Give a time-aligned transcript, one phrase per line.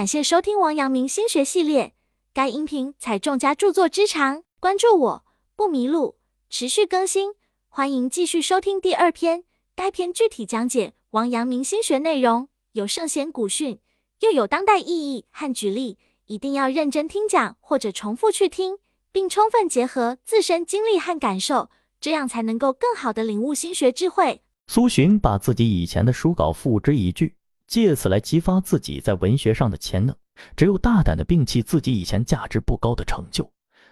[0.00, 1.92] 感谢收听王阳明心学系列，
[2.32, 6.16] 该音频采众家著作之长，关注我不迷路，
[6.48, 7.34] 持续更新，
[7.68, 9.44] 欢迎继续收听第二篇。
[9.76, 13.78] 该篇具体讲解王阳明心学内容，有圣贤古训，
[14.20, 18.78] 又有当代意义和举例，一定要认真听讲或者重复去听，
[19.12, 21.68] 并充分结合自身经历和感受，
[22.00, 24.40] 这样才能够更好的领悟心学智慧。
[24.66, 27.34] 苏洵把自己以前的书稿付之一炬，
[27.70, 30.14] 借此来激发自己在文学上的潜能。
[30.56, 33.48] 只有大胆的摒弃自己以前价值不高的成就，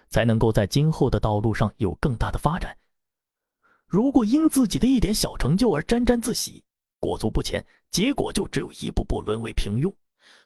[0.09, 2.75] 才能够在今后的道路上有更大的发展。
[3.87, 6.61] 如果因自己的一点小成就而沾沾自喜、
[6.99, 9.93] 裹足不前，结果就只有一步步沦为平庸，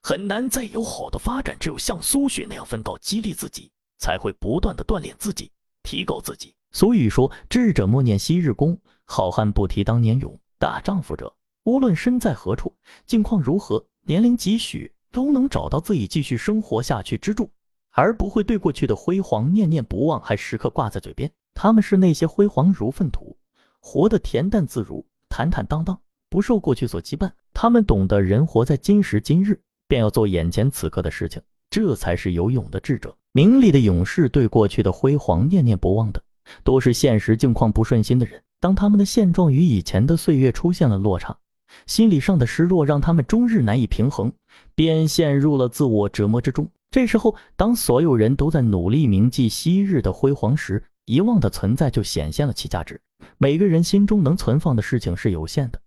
[0.03, 1.57] 很难再有好的发展。
[1.59, 6.53] 只有像苏洵那样奋斗激励自己，才会不断的锻炼自己，提高自己。
[6.71, 8.79] 所以说，智者莫念昔日功。
[9.05, 11.33] 好汉不提当年勇，大丈夫者
[11.65, 12.73] 无论身在何处，
[13.05, 17.49] 境况如何，年龄几许，都能找到自己继续生活下去之处，
[17.91, 21.31] 而不会对过去的辉煌念念不忘，还时刻挂在嘴边。
[21.53, 23.37] 他们是那些辉煌如粪土，
[23.79, 25.97] 活得恬淡自如、坦坦荡荡，
[26.29, 27.31] 不受过去所羁绊。
[27.53, 33.15] 他们懂得人活在今时今日，便要做眼前此刻的事情，这才是有勇的智者。
[33.31, 36.21] 名利的勇士对过去的辉煌念念不忘的，
[36.63, 38.43] 都是现实境况不顺心的人。
[38.59, 41.37] 当他们的现状与以前的岁月出现了落差，
[41.85, 44.31] 心理上的失落让他们终日难以平衡，
[44.75, 46.69] 便陷入了自我折磨之中。
[46.91, 53.01] 这时候，当所有人都在努力铭记昔日的辉煌时，遗忘的存在就显现了其价值。
[53.37, 55.81] 每个人心中能存放的事情是有限的，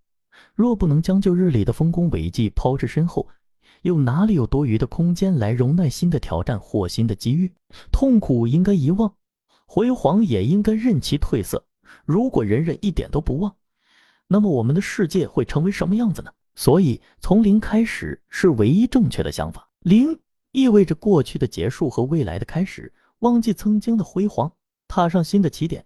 [0.53, 3.27] 若不能将旧日里的丰功伟绩抛之身后，
[3.83, 7.51] 又哪里有多余的空间来容纳新的挑战或新的机遇？
[7.91, 9.13] 痛苦应该遗忘，
[9.65, 11.63] 辉煌也应该任其褪色。
[12.05, 13.55] 如果人人一点都不忘，
[14.27, 16.31] 那么我们的世界会成为什么样子呢？
[16.55, 19.69] 所以，从零开始是唯一正确的想法。
[19.81, 20.19] 零
[20.51, 24.51] 意味着过去的结束和未来的开始，忘记曾经的辉煌，
[24.87, 25.85] 踏上新的起点。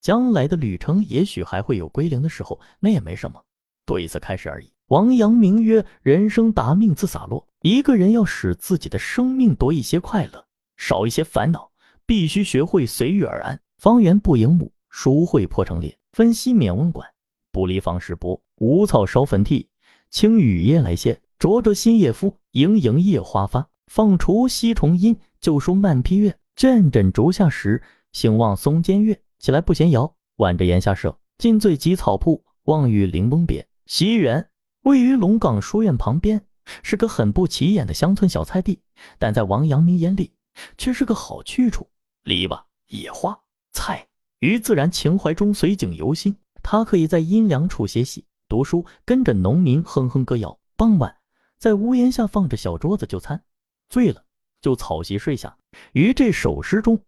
[0.00, 3.42] 将来的旅程也许还会有归零的时候，那也没什么，
[3.86, 4.72] 多一次开始而已。
[4.88, 10.44] 王阳明曰：“人生达命自洒落。”一个人要使自己的生命多一些快乐，
[10.76, 11.70] 少一些烦恼，
[12.06, 13.60] 必须学会随遇而安。
[13.76, 14.72] 方圆不盈亩。
[14.90, 17.08] 书会破成裂，分析免温管，
[17.58, 18.40] 不离房石波。
[18.58, 19.68] 无草烧坟地，
[20.10, 21.20] 清雨夜来歇。
[21.40, 23.68] 灼灼新叶夫，盈盈夜花发。
[23.88, 26.38] 放除西虫音，旧书漫批月。
[26.54, 27.82] 阵阵竹下时，
[28.12, 29.20] 兴望松间月。
[29.40, 31.18] 起来不闲摇，挽着檐下舍。
[31.36, 33.66] 尽醉及草铺，望与林翁别。
[33.86, 34.48] 西园
[34.84, 36.40] 位于龙岗书院旁边，
[36.84, 38.80] 是个很不起眼的乡村小菜地，
[39.18, 40.30] 但在王阳明眼里，
[40.76, 41.88] 却是个好去处。
[42.22, 43.36] 篱笆、野花、
[43.72, 44.06] 菜。
[44.40, 50.58] 于自然情怀中随景游心，他可以在阴凉处歇息、读书，跟着农民哼哼歌谣。
[50.76, 51.16] 傍晚，
[51.58, 53.42] 在屋檐下放着小桌子就餐，
[53.88, 54.22] 醉了
[54.60, 55.56] 就草席睡下。
[55.92, 57.00] 于这首诗中，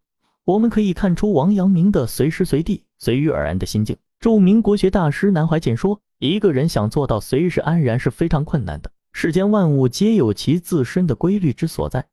[0.45, 3.97] 我们可以看出王阳明的随时随地、随遇而安的心境。
[4.19, 8.91] 著名国学大师南怀瑾说：“一个人想做到随时安然是非常困难的。
[9.13, 12.07] 世间万物皆有其自身的规律之所在，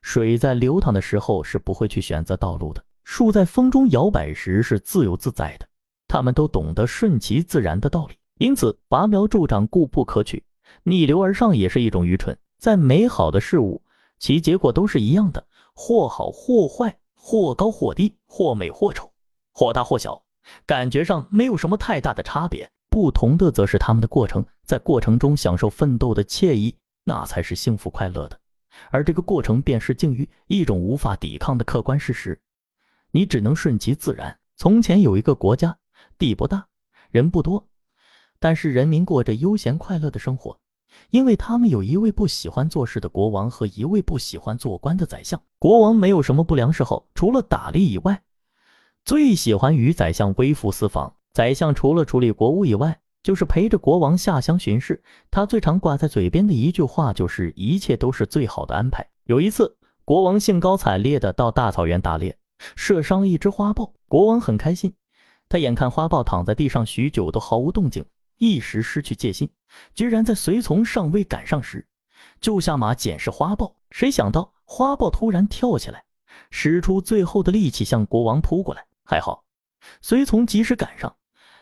[0.00, 5.66] 水在流淌的时候是不会去选择道路的。”树在风中摇摆时是自由自在的，
[6.10, 10.42] 他们都懂得顺其自然的道理，因此拔苗助长固不可取，
[10.82, 12.36] 逆流而上也是一种愚蠢。
[12.58, 13.80] 在美好的事物，
[14.18, 19.12] 其结果都是一样的，或好或坏，或高或低，或美或丑，
[19.52, 20.20] 或大或小，
[20.66, 22.68] 感觉上没有什么太大的差别。
[22.90, 28.36] 不同的则是他们的过程，在过程中享受奋斗的惬意，那才是幸福快乐的。
[28.90, 32.36] 而这个过程便是境遇，一种无法抵抗的客观事实。
[33.12, 34.36] 你只能顺其自然。
[34.56, 35.74] 从前有一个国家，
[36.20, 36.66] 地不大，
[37.10, 37.66] 人不多，
[38.38, 40.58] 但是人民过着悠闲快乐的生活，
[41.08, 45.40] 因为他们有一位不喜欢做事的国王和一位不喜欢做官的宰相。
[45.58, 48.22] 国王没有什么不良嗜好，除了打猎以外，
[49.02, 51.16] 最喜欢与宰相微服私访。
[51.32, 55.02] 宰相除了处理国务以外，就是陪着国王下乡巡视。
[55.30, 59.74] 他最常挂在嘴边的一句话就是：“一切都是最好的安排。”有一次，
[60.04, 62.36] 国王兴高采烈地到大草原打猎。
[62.76, 64.92] 射伤了一只花豹，国王很开心。
[65.50, 68.04] 他眼看花豹躺在地上许久都毫无动静，
[68.38, 69.50] 一时失去戒心，
[69.96, 71.84] 居然在随从尚未赶上时，
[72.40, 73.74] 就下马检视花豹。
[73.90, 76.04] 谁想到花豹突然跳起来，
[76.52, 78.86] 使出最后的力气向国王扑过来。
[79.04, 79.42] 还好，
[80.00, 81.16] 随从及时赶上，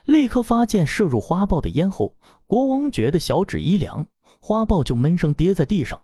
[0.04, 2.14] 立刻发箭射入花豹的咽喉。
[2.46, 4.06] 国王觉得小指一凉，
[4.38, 5.98] 花豹就闷声跌在地上。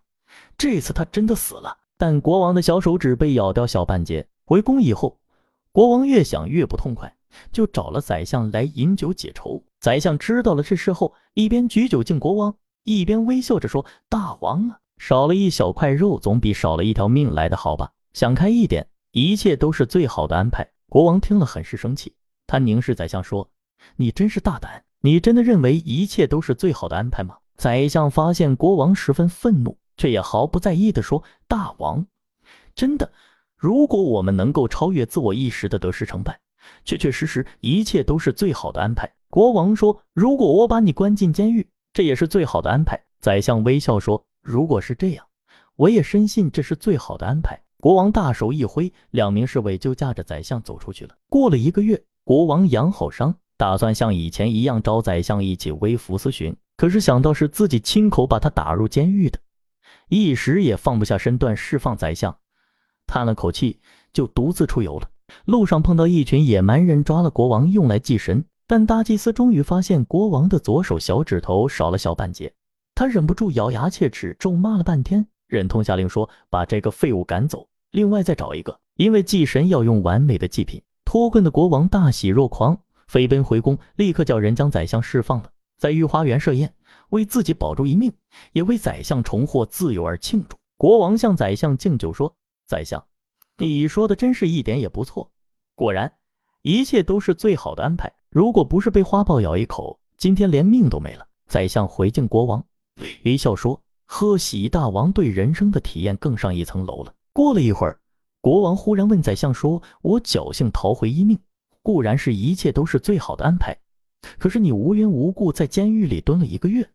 [0.57, 4.27] 这次他真的死了，但国王的小手指被咬掉小半截。
[4.47, 5.21] 回宫以后，
[5.71, 7.15] 国王越想越不痛快，
[7.53, 9.63] 就找了宰相来饮酒解愁。
[9.81, 17.93] 宰相知道了这事后，一边举酒敬国王，一边微笑着说：“大王啊，少了一小块肉，总比少了一条命来的好吧？
[18.13, 20.67] 想开一点，一切都是最好的安排。
[20.89, 22.15] 国王听了很是生气，
[22.47, 23.51] 他凝视宰相说
[23.97, 32.07] ：“你真是大胆，你真的认为一切都是最好的安排吗？”宰相发现国王十分愤怒，却也毫不在意地说：“大王，
[32.75, 33.13] 真的，
[33.57, 36.41] 如果我们能够超越自我意识的得失成败，
[36.85, 45.27] 确确实实一切都是最好的安排。”国王说：“如果我把你关进监狱，这也是最好的安排。”宰相微笑说：“如果是这样，
[45.77, 51.15] 我也深信这是最好的安排。”国王大手一挥，两名侍卫就驾着宰相走出去了。
[51.29, 56.57] 过了一个月，国王养好伤，打算像以前一样招宰相一起微服私巡。
[56.77, 59.39] 可是想到是自己亲口把他打入监狱的，
[60.09, 62.37] 一时也放不下身段释放宰相，
[63.07, 63.81] 叹了口气，
[64.13, 65.11] 就独自出游了。
[65.45, 68.45] 路上碰到一群野蛮人，抓了国王用来祭神。
[68.67, 72.53] 但大祭司终于发现国王的左手小指头少了小半截，
[72.95, 80.83] 他忍不住咬牙切齿，咒骂了半天，忍痛下令说：“把这个废物赶走。”另外再找一个，因为祭神要用完美的祭品。
[81.05, 86.75] 脱困的国王大喜若狂，飞奔回宫，立刻叫人将宰相释放了，在御花园设宴，
[87.11, 88.11] 为自己保住一命，
[88.53, 90.57] 也为宰相重获自由而庆祝。
[90.79, 92.35] 国王向宰相敬酒说
[92.67, 93.05] ：“宰相，
[93.59, 95.31] 你说的真是一点也不错，
[95.77, 96.13] 果然
[96.63, 98.13] 一切都是最好的安排。
[98.31, 102.65] 如果不是被花豹咬一口，今天连命都没了。”宰相回敬国王，
[103.25, 108.01] 微笑说：“贺喜大王对人生的体验更上一层楼了。”过了一会儿，
[108.41, 111.39] 国王忽然问宰相说：“我侥幸逃回一命，
[111.83, 113.77] 固然是一切都是最好的安排。
[114.39, 116.89] 可是你无缘无故在监狱里蹲了一个月，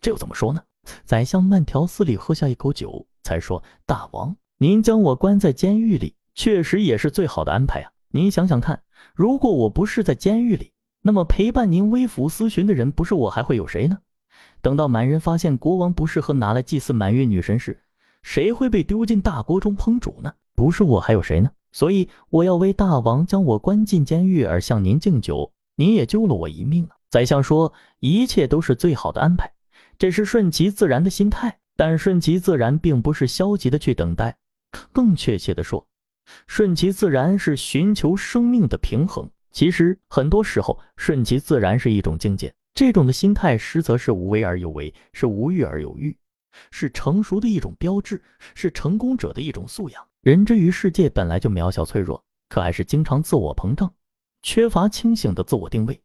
[0.00, 0.60] 这又怎么说呢？”
[1.04, 7.90] 宰相慢条斯理喝下一口酒，才说：“大王，您将我关在监狱里，确实也是最好的安排啊！
[8.10, 8.82] 您想想看，
[9.14, 13.96] 如果我不是在监狱里，那么陪伴您微服私巡的人，不是我还会有谁呢？
[14.60, 17.82] 等到满人发现国王不适合拿来祭祀满月女神时，”
[18.22, 20.30] 谁会被丢进大锅中烹煮呢？
[20.54, 21.50] 不是我还有谁呢？
[21.72, 26.96] 所以我要为大王将我关进监狱而向您敬酒，您也救了我一命啊！
[27.08, 29.50] 宰相说，一切都是最好的安排，
[29.96, 31.56] 这是顺其自然的心态。
[31.76, 34.36] 但顺其自然并不是消极的去等待，
[34.92, 35.86] 更确切的说，
[36.46, 39.28] 顺其自然是寻求生命的平衡。
[39.50, 46.16] 其实很多时候，顺其自然是一种境界，这种的心态实则是无为而有为，是无欲而有欲。
[46.70, 48.20] 是成熟的一种标志，
[48.54, 50.06] 是成功者的一种素养。
[50.22, 53.92] 人之于世界本来就渺小脆弱，可还是经常自我膨胀，
[54.42, 56.00] 缺乏清醒的自我定位，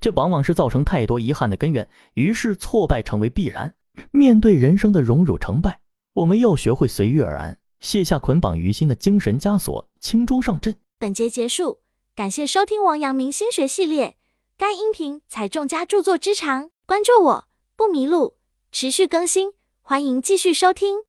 [0.00, 1.88] 这往往是造成太多遗憾的根源。
[2.14, 3.74] 于是挫败成为必然。
[4.10, 5.80] 面对人生的荣辱成败，
[6.12, 10.74] 我们要学会随遇而安，卸下捆绑于心的精神枷锁，轻装上阵。
[10.98, 11.80] 本节结束，
[12.16, 14.16] 感谢收听王阳明心学系列。
[14.56, 17.44] 该音频采众家著作之长，关注我
[17.76, 18.36] 不迷路，
[18.72, 19.52] 持续更新。
[19.82, 21.04] 欢迎继续收听。